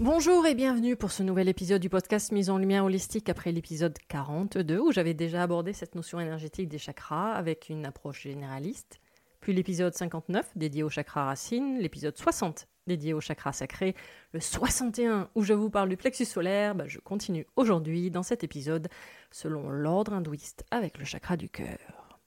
[0.00, 3.98] Bonjour et bienvenue pour ce nouvel épisode du podcast Mise en Lumière Holistique après l'épisode
[4.08, 8.98] 42 où j'avais déjà abordé cette notion énergétique des chakras avec une approche généraliste,
[9.40, 13.94] puis l'épisode 59 dédié aux chakras racines, l'épisode 60 dédié aux chakras sacrés,
[14.32, 18.42] le 61 où je vous parle du plexus solaire, bah, je continue aujourd'hui dans cet
[18.42, 18.88] épisode
[19.30, 22.18] selon l'ordre hindouiste avec le chakra du cœur.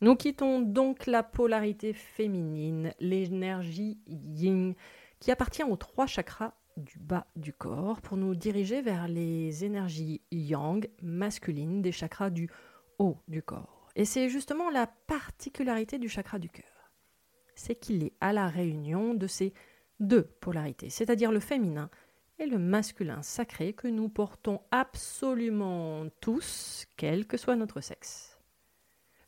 [0.00, 4.74] Nous quittons donc la polarité féminine, l'énergie yin,
[5.20, 10.22] qui appartient aux trois chakras du bas du corps pour nous diriger vers les énergies
[10.32, 12.48] yang masculines des chakras du
[12.98, 13.88] haut du corps.
[13.96, 16.64] Et c'est justement la particularité du chakra du cœur.
[17.54, 19.52] C'est qu'il est à la réunion de ces
[19.98, 21.90] deux polarités, c'est-à-dire le féminin
[22.38, 28.39] et le masculin sacré que nous portons absolument tous, quel que soit notre sexe.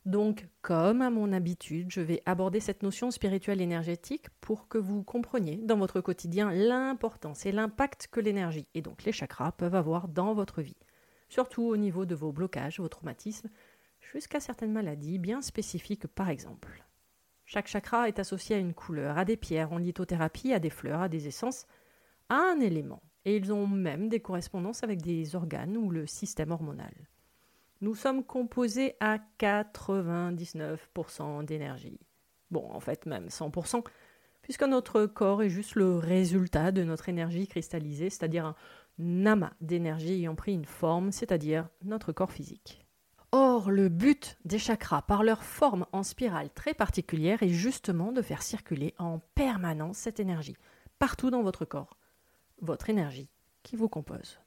[0.05, 5.05] Donc, comme à mon habitude, je vais aborder cette notion spirituelle énergétique pour que vous
[5.05, 10.09] compreniez dans votre quotidien l'importance et l'impact que l'énergie et donc les chakras peuvent avoir
[10.09, 10.77] dans votre vie,
[11.29, 13.49] surtout au niveau de vos blocages, vos traumatismes,
[14.01, 16.85] jusqu'à certaines maladies bien spécifiques par exemple.
[17.45, 21.03] Chaque chakra est associé à une couleur, à des pierres en lithothérapie, à des fleurs,
[21.03, 21.67] à des essences,
[22.29, 26.51] à un élément, et ils ont même des correspondances avec des organes ou le système
[26.51, 26.93] hormonal
[27.83, 31.99] nous sommes composés à 99% d'énergie.
[32.51, 33.85] Bon, en fait même 100%,
[34.41, 38.55] puisque notre corps est juste le résultat de notre énergie cristallisée, c'est-à-dire un
[39.27, 42.87] amas d'énergie ayant pris une forme, c'est-à-dire notre corps physique.
[43.33, 48.23] Or, le but des chakras, par leur forme en spirale très particulière, est justement de
[48.23, 50.57] faire circuler en permanence cette énergie,
[50.99, 51.97] partout dans votre corps,
[52.61, 53.31] votre énergie
[53.63, 54.39] qui vous compose.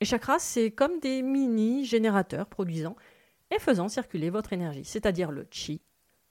[0.00, 2.96] Les chakras, c'est comme des mini-générateurs produisant
[3.50, 5.80] et faisant circuler votre énergie, c'est-à-dire le chi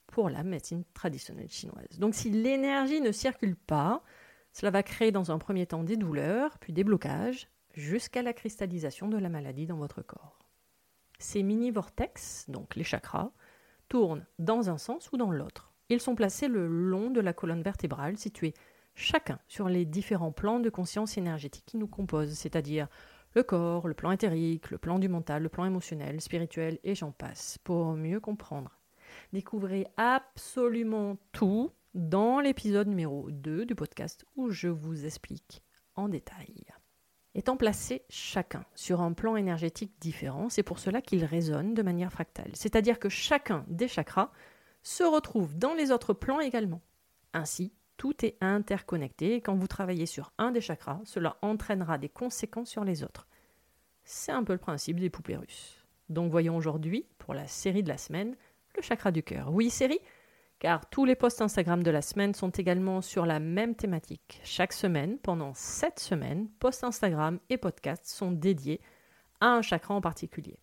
[0.08, 2.00] pour la médecine traditionnelle chinoise.
[2.00, 4.04] Donc si l'énergie ne circule pas,
[4.54, 9.10] cela va créer dans un premier temps des douleurs, puis des blocages, jusqu'à la cristallisation
[9.10, 10.40] de la maladie dans votre corps.
[11.20, 13.32] Ces mini-vortex, donc les chakras,
[13.90, 15.74] tournent dans un sens ou dans l'autre.
[15.90, 18.54] Ils sont placés le long de la colonne vertébrale, situés
[18.96, 22.88] chacun sur les différents plans de conscience énergétique qui nous composent, c'est-à-dire
[23.38, 27.12] le corps, le plan éthérique, le plan du mental, le plan émotionnel, spirituel, et j'en
[27.12, 28.80] passe, pour mieux comprendre.
[29.32, 35.62] Découvrez absolument tout dans l'épisode numéro 2 du podcast où je vous explique
[35.94, 36.66] en détail.
[37.36, 42.12] Étant placés chacun sur un plan énergétique différent, c'est pour cela qu'ils résonnent de manière
[42.12, 44.32] fractale, c'est-à-dire que chacun des chakras
[44.82, 46.82] se retrouve dans les autres plans également.
[47.34, 52.10] Ainsi, tout est interconnecté et quand vous travaillez sur un des chakras, cela entraînera des
[52.10, 53.27] conséquences sur les autres.
[54.10, 55.84] C'est un peu le principe des poupées russes.
[56.08, 58.38] Donc voyons aujourd'hui, pour la série de la semaine,
[58.78, 59.54] le chakra du cœur.
[59.54, 60.00] Oui, série
[60.60, 64.40] car tous les posts Instagram de la semaine sont également sur la même thématique.
[64.46, 68.80] Chaque semaine, pendant 7 semaines, posts Instagram et podcasts sont dédiés
[69.42, 70.58] à un chakra en particulier.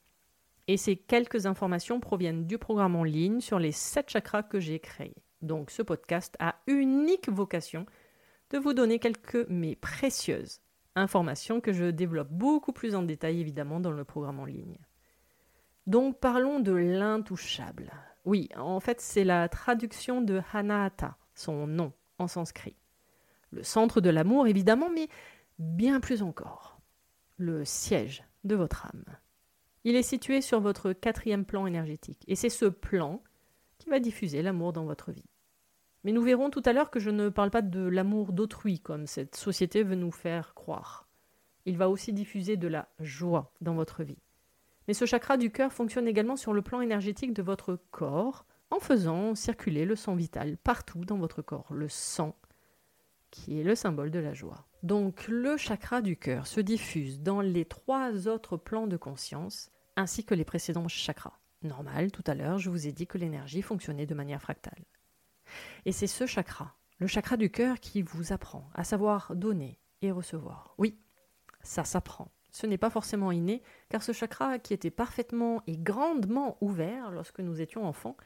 [0.66, 4.80] Et ces quelques informations proviennent du programme en ligne sur les 7 chakras que j'ai
[4.80, 5.22] créés.
[5.42, 7.84] Donc ce podcast a unique vocation
[8.50, 10.63] de vous donner quelques mais précieuses
[10.96, 14.78] informations que je développe beaucoup plus en détail évidemment dans le programme en ligne.
[15.86, 17.92] Donc parlons de l'intouchable.
[18.24, 22.76] Oui, en fait c'est la traduction de Hanahata, son nom en sanskrit.
[23.50, 25.08] Le centre de l'amour évidemment, mais
[25.58, 26.80] bien plus encore.
[27.36, 29.04] Le siège de votre âme.
[29.84, 33.22] Il est situé sur votre quatrième plan énergétique, et c'est ce plan
[33.78, 35.28] qui va diffuser l'amour dans votre vie.
[36.04, 39.06] Mais nous verrons tout à l'heure que je ne parle pas de l'amour d'autrui, comme
[39.06, 41.08] cette société veut nous faire croire.
[41.64, 44.22] Il va aussi diffuser de la joie dans votre vie.
[44.86, 48.80] Mais ce chakra du cœur fonctionne également sur le plan énergétique de votre corps, en
[48.80, 52.36] faisant circuler le sang vital partout dans votre corps, le sang,
[53.30, 54.66] qui est le symbole de la joie.
[54.82, 60.24] Donc le chakra du cœur se diffuse dans les trois autres plans de conscience, ainsi
[60.24, 61.40] que les précédents chakras.
[61.62, 64.84] Normal, tout à l'heure, je vous ai dit que l'énergie fonctionnait de manière fractale.
[65.84, 70.10] Et c'est ce chakra, le chakra du cœur, qui vous apprend à savoir donner et
[70.10, 70.74] recevoir.
[70.78, 70.98] Oui,
[71.62, 72.30] ça s'apprend.
[72.50, 77.40] Ce n'est pas forcément inné, car ce chakra qui était parfaitement et grandement ouvert lorsque
[77.40, 78.16] nous étions enfants,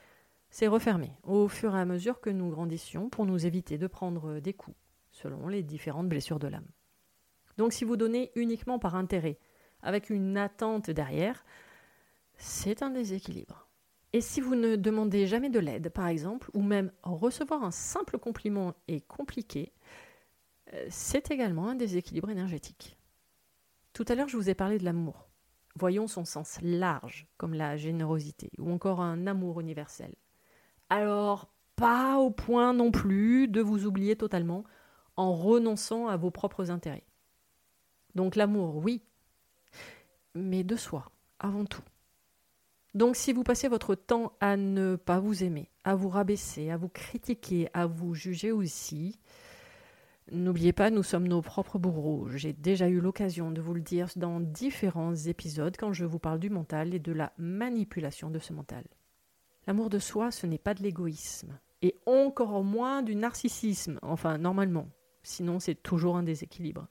[0.51, 4.41] s'est refermé au fur et à mesure que nous grandissions pour nous éviter de prendre
[4.41, 4.77] des coups,
[5.11, 6.69] selon les différentes blessures de l'âme.
[7.57, 9.39] Donc si vous donnez uniquement par intérêt,
[9.83, 11.45] avec une attente derrière,
[12.37, 13.68] c'est un déséquilibre.
[14.13, 18.19] Et si vous ne demandez jamais de l'aide, par exemple, ou même recevoir un simple
[18.19, 19.73] compliment est compliqué,
[20.73, 22.97] euh, c'est également un déséquilibre énergétique.
[23.93, 25.29] Tout à l'heure, je vous ai parlé de l'amour.
[25.77, 30.15] Voyons son sens large, comme la générosité, ou encore un amour universel.
[30.89, 34.65] Alors, pas au point non plus de vous oublier totalement
[35.17, 37.07] en renonçant à vos propres intérêts.
[38.15, 39.03] Donc l'amour, oui,
[40.35, 41.83] mais de soi, avant tout.
[42.95, 46.77] Donc si vous passez votre temps à ne pas vous aimer, à vous rabaisser, à
[46.77, 49.19] vous critiquer, à vous juger aussi,
[50.33, 52.29] n'oubliez pas, nous sommes nos propres bourreaux.
[52.31, 56.39] J'ai déjà eu l'occasion de vous le dire dans différents épisodes quand je vous parle
[56.39, 58.85] du mental et de la manipulation de ce mental.
[59.67, 64.89] L'amour de soi, ce n'est pas de l'égoïsme, et encore moins du narcissisme, enfin normalement,
[65.23, 66.89] sinon c'est toujours un déséquilibre.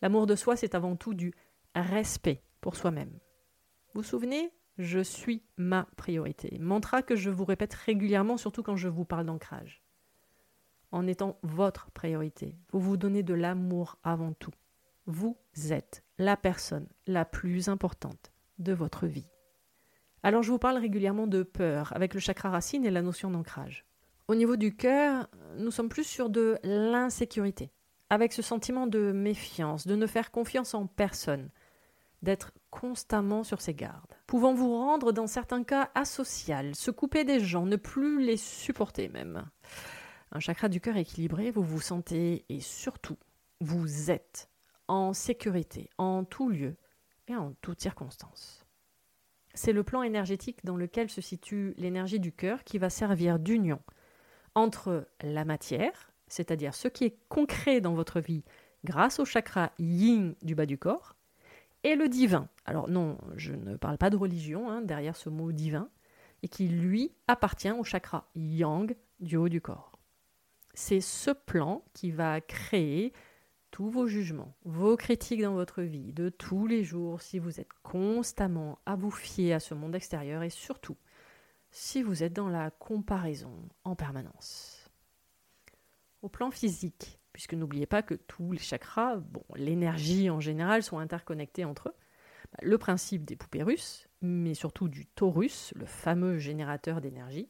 [0.00, 1.34] L'amour de soi, c'est avant tout du
[1.74, 3.12] respect pour soi-même.
[3.92, 6.56] Vous vous souvenez je suis ma priorité.
[6.60, 9.82] Mantra que je vous répète régulièrement, surtout quand je vous parle d'ancrage.
[10.92, 14.52] En étant votre priorité, vous vous donnez de l'amour avant tout.
[15.06, 15.36] Vous
[15.70, 19.28] êtes la personne la plus importante de votre vie.
[20.22, 23.84] Alors je vous parle régulièrement de peur avec le chakra racine et la notion d'ancrage.
[24.28, 27.70] Au niveau du cœur, nous sommes plus sur de l'insécurité,
[28.10, 31.50] avec ce sentiment de méfiance, de ne faire confiance en personne,
[32.22, 37.40] d'être constamment sur ses gardes, pouvant vous rendre dans certains cas asocial, se couper des
[37.40, 39.48] gens, ne plus les supporter même.
[40.32, 43.16] Un chakra du cœur équilibré, vous vous sentez et surtout,
[43.60, 44.50] vous êtes
[44.88, 46.76] en sécurité en tout lieu
[47.28, 48.64] et en toutes circonstances.
[49.54, 53.80] C'est le plan énergétique dans lequel se situe l'énergie du cœur qui va servir d'union
[54.54, 58.44] entre la matière, c'est-à-dire ce qui est concret dans votre vie
[58.84, 61.16] grâce au chakra yin du bas du corps,
[61.88, 62.48] et le divin.
[62.66, 65.88] Alors non, je ne parle pas de religion hein, derrière ce mot divin,
[66.42, 69.98] et qui lui appartient au chakra yang du haut du corps.
[70.74, 73.12] C'est ce plan qui va créer
[73.70, 77.72] tous vos jugements, vos critiques dans votre vie de tous les jours si vous êtes
[77.82, 80.96] constamment à vous fier à ce monde extérieur et surtout
[81.70, 83.52] si vous êtes dans la comparaison
[83.84, 84.90] en permanence.
[86.22, 89.20] Au plan physique, puisque n'oubliez pas que tous les chakras,
[89.54, 91.94] l'énergie en général, sont interconnectés entre eux.
[92.50, 97.48] Bah, le principe des poupées russes, mais surtout du taurus, le fameux générateur d'énergie.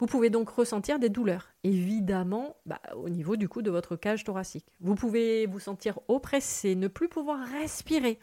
[0.00, 4.24] Vous pouvez donc ressentir des douleurs, évidemment bah, au niveau du coup de votre cage
[4.24, 4.66] thoracique.
[4.80, 8.18] Vous pouvez vous sentir oppressé, ne plus pouvoir respirer,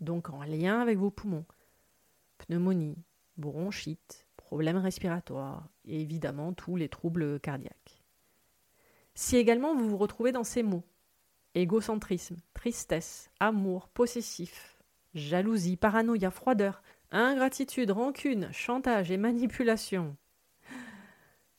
[0.00, 1.46] donc en lien avec vos poumons.
[2.36, 2.98] Pneumonie,
[3.38, 7.99] bronchite, problèmes respiratoires et évidemment tous les troubles cardiaques.
[9.14, 10.84] Si également vous vous retrouvez dans ces mots
[11.54, 14.78] égocentrisme, tristesse, amour, possessif,
[15.14, 20.16] jalousie, paranoïa, froideur, ingratitude, rancune, chantage et manipulation.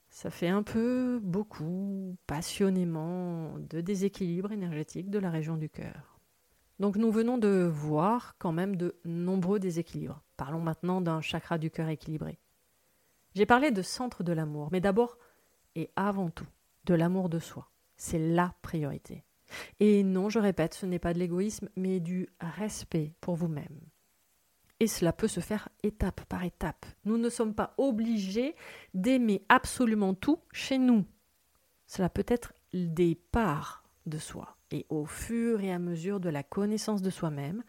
[0.10, 6.20] Ça fait un peu, beaucoup, passionnément, de déséquilibre énergétique de la région du cœur.
[6.80, 10.22] Donc nous venons de voir quand même de nombreux déséquilibres.
[10.36, 12.40] Parlons maintenant d'un chakra du cœur équilibré.
[13.36, 15.18] J'ai parlé de centre de l'amour, mais d'abord
[15.76, 16.48] et avant tout
[16.86, 17.72] de l'amour de soi.
[17.98, 19.24] C'est la priorité.
[19.80, 23.80] Et non, je répète, ce n'est pas de l'égoïsme, mais du respect pour vous-même.
[24.80, 26.86] Et cela peut se faire étape par étape.
[27.06, 28.56] Nous ne sommes pas obligés
[28.96, 31.06] d'aimer absolument tout chez nous.
[31.86, 34.58] Cela peut être des parts de soi.
[34.72, 37.64] Et au fur et à mesure de la connaissance de soi-même,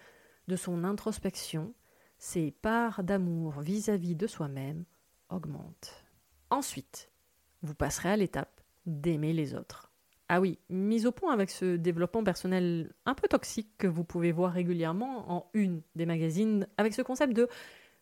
[0.49, 1.75] de son introspection,
[2.16, 4.85] ces parts d'amour vis-à-vis de soi-même
[5.28, 6.07] augmentent.
[6.49, 7.11] Ensuite,
[7.62, 9.93] vous passerez à l'étape d'aimer les autres.
[10.29, 14.33] Ah oui, mise au point avec ce développement personnel un peu toxique que vous pouvez
[14.33, 17.49] voir régulièrement en une des magazines, avec ce concept de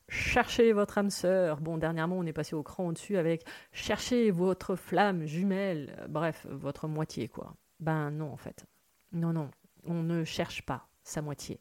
[0.09, 1.61] chercher votre âme sœur.
[1.61, 6.87] Bon, dernièrement, on est passé au cran au-dessus avec chercher votre flamme jumelle, bref, votre
[6.89, 7.57] moitié, quoi.
[7.81, 8.65] Ben non, en fait.
[9.13, 9.51] Non, non,
[9.85, 11.61] on ne cherche pas sa moitié.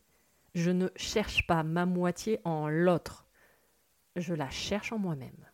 [0.53, 3.27] Je ne cherche pas ma moitié en l'autre.
[4.15, 5.45] Je la cherche en moi-même.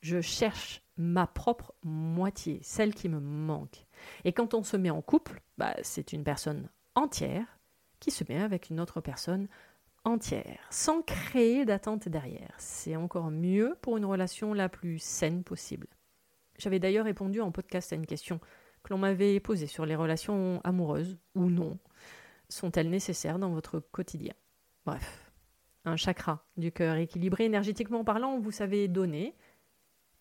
[0.00, 3.86] Je cherche ma propre moitié, celle qui me manque.
[4.24, 7.58] Et quand on se met en couple, bah, c'est une personne entière
[8.00, 9.48] qui se met avec une autre personne
[10.04, 12.54] entière, sans créer d'attente derrière.
[12.58, 15.88] C'est encore mieux pour une relation la plus saine possible.
[16.58, 18.40] J'avais d'ailleurs répondu en podcast à une question
[18.82, 21.78] que l'on m'avait posée sur les relations amoureuses ou non.
[22.48, 24.34] Sont-elles nécessaires dans votre quotidien?
[24.86, 25.32] Bref,
[25.84, 29.34] un chakra du cœur équilibré énergétiquement parlant, vous savez donner,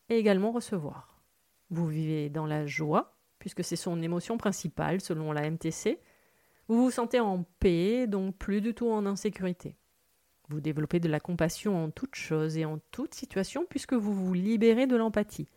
[0.09, 1.21] et également recevoir.
[1.69, 5.99] Vous vivez dans la joie, puisque c'est son émotion principale selon la MTC.
[6.67, 9.75] Vous vous sentez en paix, donc plus du tout en insécurité.
[10.49, 14.33] Vous développez de la compassion en toute chose et en toute situation, puisque vous vous
[14.33, 15.49] libérez de l'empathie,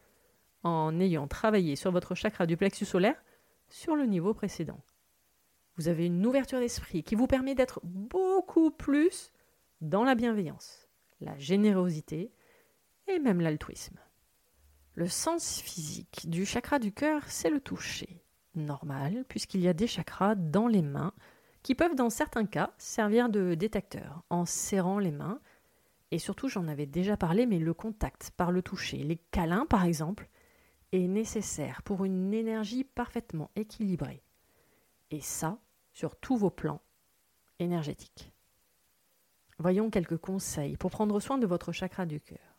[0.62, 3.22] en ayant travaillé sur votre chakra du plexus solaire
[3.68, 4.80] sur le niveau précédent.
[5.76, 9.30] Vous avez une ouverture d'esprit qui vous permet d'être beaucoup plus
[9.80, 10.88] dans la bienveillance,
[11.20, 12.32] la générosité
[13.06, 13.98] et même l'altruisme.
[14.98, 18.20] Le sens physique du chakra du cœur, c'est le toucher.
[18.56, 21.12] Normal, puisqu'il y a des chakras dans les mains
[21.62, 25.40] qui peuvent dans certains cas servir de détecteur en serrant les mains.
[26.10, 29.84] Et surtout, j'en avais déjà parlé, mais le contact par le toucher, les câlins par
[29.84, 30.28] exemple,
[30.90, 34.24] est nécessaire pour une énergie parfaitement équilibrée.
[35.12, 35.60] Et ça,
[35.92, 36.82] sur tous vos plans
[37.60, 38.32] énergétiques.
[39.60, 42.58] Voyons quelques conseils pour prendre soin de votre chakra du cœur.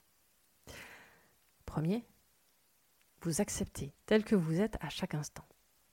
[1.66, 2.06] Premier,
[3.22, 5.46] vous acceptez tel que vous êtes à chaque instant.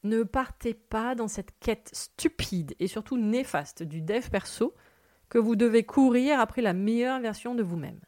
[0.03, 4.75] Ne partez pas dans cette quête stupide et surtout néfaste du dev perso
[5.29, 8.01] que vous devez courir après la meilleure version de vous-même.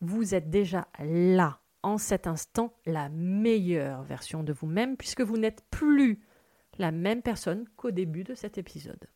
[0.00, 5.64] Vous êtes déjà là, en cet instant, la meilleure version de vous-même puisque vous n'êtes
[5.70, 6.20] plus
[6.78, 9.08] la même personne qu'au début de cet épisode.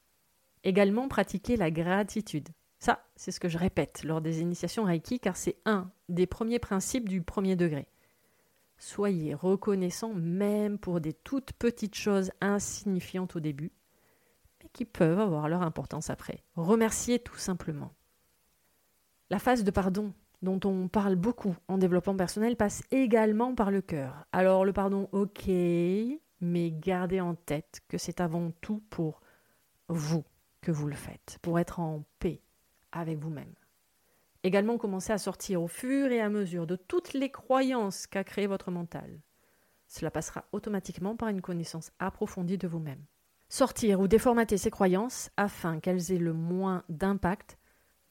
[0.65, 2.49] Également, pratiquez la gratitude.
[2.81, 6.59] Ça, c'est ce que je répète lors des initiations Reiki car c'est un des premiers
[6.59, 7.87] principes du premier degré.
[8.83, 13.71] Soyez reconnaissant même pour des toutes petites choses insignifiantes au début,
[14.61, 16.43] mais qui peuvent avoir leur importance après.
[16.57, 17.93] Remerciez tout simplement.
[19.31, 20.13] La phase de pardon,
[20.43, 24.27] dont on parle beaucoup en développement personnel, passe également par le cœur.
[24.33, 29.21] Alors le pardon, ok, mais gardez en tête que c'est avant tout pour
[29.87, 30.25] vous
[30.61, 32.43] que vous le faites, pour être en paix
[32.91, 33.55] avec vous-même.
[34.45, 38.49] Également, commencez à sortir au fur et à mesure de toutes les croyances qu'a créées
[38.49, 39.21] votre mental.
[39.87, 43.05] Cela passera automatiquement par une connaissance approfondie de vous-même.
[43.49, 47.59] Sortir ou déformater ces croyances afin qu'elles aient le moins d'impact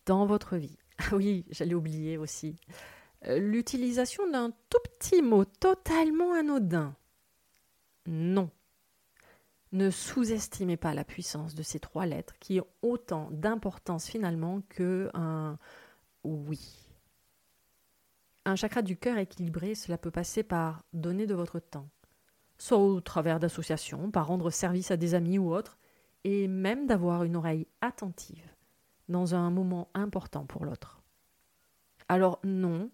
[0.05, 0.77] dans votre vie.
[1.03, 2.57] Ah oui, j'allais oublier aussi.
[3.25, 6.95] Euh, l'utilisation d'un tout petit mot totalement anodin.
[8.05, 8.51] Non.
[9.71, 15.09] Ne sous-estimez pas la puissance de ces trois lettres qui ont autant d'importance finalement que
[15.15, 15.57] un,
[16.23, 16.59] oui.
[18.45, 21.89] Un chakra du cœur équilibré, cela peut passer par donner de votre temps,
[22.57, 25.77] soit au travers d'associations, par rendre service à des amis ou autres,
[26.23, 28.49] et même d'avoir une oreille attentive
[29.09, 31.01] dans un moment important pour l'autre.
[32.07, 32.89] Alors non,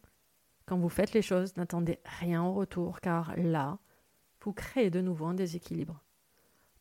[0.65, 3.79] quand vous faites les choses, n'attendez rien en retour, car là,
[4.41, 6.03] vous créez de nouveau un déséquilibre.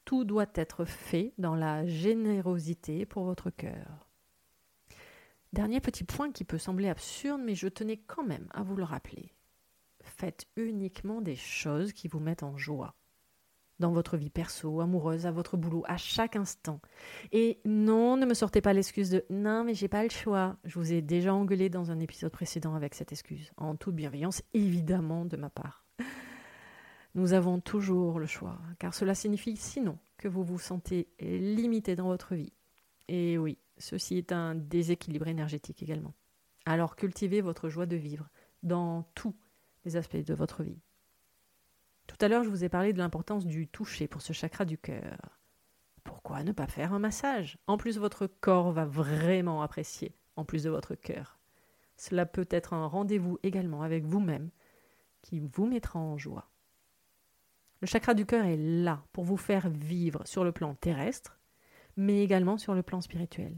[0.05, 4.06] Tout doit être fait dans la générosité pour votre cœur.
[5.53, 8.85] Dernier petit point qui peut sembler absurde, mais je tenais quand même à vous le
[8.85, 9.33] rappeler.
[10.03, 12.95] Faites uniquement des choses qui vous mettent en joie.
[13.79, 16.81] Dans votre vie perso, amoureuse, à votre boulot, à chaque instant.
[17.33, 20.57] Et non, ne me sortez pas l'excuse de non, mais j'ai pas le choix.
[20.65, 24.43] Je vous ai déjà engueulé dans un épisode précédent avec cette excuse, en toute bienveillance,
[24.55, 25.85] évidemment, de ma part.
[27.15, 32.09] Nous avons toujours le choix, car cela signifie sinon que vous vous sentez limité dans
[32.09, 32.53] votre vie.
[33.09, 36.15] Et oui, Ceci est un déséquilibre énergétique également.
[36.65, 38.29] Alors cultivez votre joie de vivre,
[38.63, 39.35] dans tous
[39.85, 40.81] les aspects de votre vie.
[42.07, 44.79] Tout à l'heure, je vous ai parlé de l'importance du toucher pour ce chakra du
[44.79, 45.41] cœur.
[46.05, 47.59] Pourquoi ne pas faire un massage?
[47.67, 51.39] En plus, votre corps va vraiment apprécier, en plus de votre cœur.
[51.97, 54.51] Cela peut être un rendez-vous également avec vous-même
[55.23, 56.51] qui vous mettra en joie.
[57.81, 61.39] Le chakra du cœur est là pour vous faire vivre sur le plan terrestre,
[61.97, 63.57] mais également sur le plan spirituel.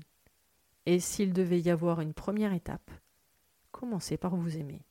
[0.86, 2.90] Et s'il devait y avoir une première étape,
[3.72, 4.82] commencez par vous aimer.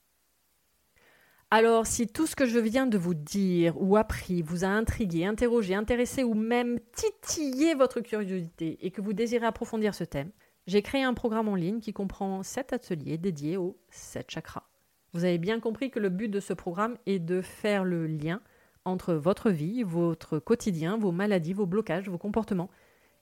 [1.50, 5.26] Alors, si tout ce que je viens de vous dire ou appris vous a intrigué,
[5.26, 10.32] interrogé, intéressé ou même titillé votre curiosité et que vous désirez approfondir ce thème,
[10.68, 14.68] j'ai créé un programme en ligne qui comprend 7 ateliers dédiés aux 7 chakras.
[15.14, 18.42] Vous avez bien compris que le but de ce programme est de faire le lien
[18.84, 22.70] entre votre vie, votre quotidien, vos maladies, vos blocages, vos comportements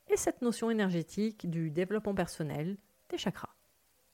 [0.09, 2.77] et cette notion énergétique du développement personnel
[3.09, 3.55] des chakras.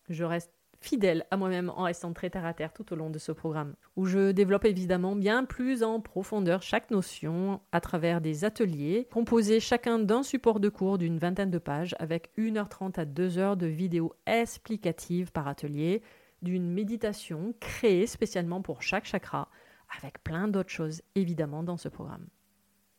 [0.10, 3.20] Je reste fidèle à moi-même en restant très terre à terre tout au long de
[3.20, 8.44] ce programme, où je développe évidemment bien plus en profondeur chaque notion à travers des
[8.44, 13.58] ateliers, composés chacun d'un support de cours d'une vingtaine de pages, avec 1h30 à 2h
[13.58, 16.02] de vidéos explicatives par atelier,
[16.42, 19.50] d'une méditation créée spécialement pour chaque chakra,
[19.96, 22.28] avec plein d'autres choses évidemment dans ce programme.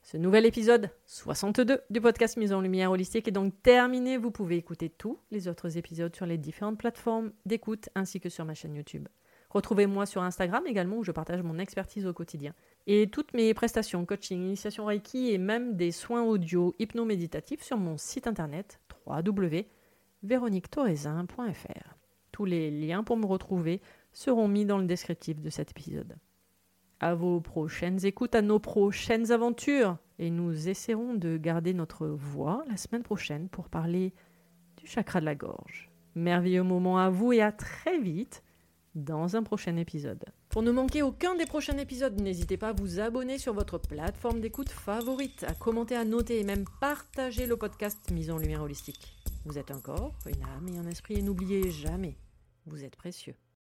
[0.04, 4.16] Ce nouvel épisode 62 du podcast Mise en Lumière Holistique est donc terminé.
[4.16, 8.44] Vous pouvez écouter tous les autres épisodes sur les différentes plateformes d'écoute ainsi que sur
[8.44, 9.06] ma chaîne YouTube.
[9.50, 12.52] Retrouvez-moi sur Instagram également où je partage mon expertise au quotidien.
[12.88, 17.97] Et toutes mes prestations, coaching, initiation Reiki et même des soins audio hypno-méditatifs sur mon
[17.97, 21.97] site internet www.véroniquetoraisin.fr.
[22.32, 23.80] Tous les liens pour me retrouver
[24.12, 26.16] seront mis dans le descriptif de cet épisode
[27.02, 29.99] à vos prochaines écoutes, à nos prochaines aventures.
[30.18, 34.14] Et nous essaierons de garder notre voix la semaine prochaine pour parler
[34.76, 35.90] du chakra de la gorge.
[36.14, 38.44] Merveilleux moment à vous et à très vite
[38.94, 40.25] dans un prochain épisode.
[40.49, 44.40] Pour ne manquer aucun des prochains épisodes, n'hésitez pas à vous abonner sur votre plateforme
[44.40, 49.16] d'écoute favorite, à commenter, à noter et même partager le podcast Mise en Lumière Holistique.
[49.44, 52.16] Vous êtes un corps, une âme et un esprit et n'oubliez jamais,
[52.66, 53.35] vous êtes précieux.